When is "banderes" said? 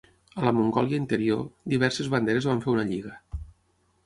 2.15-2.49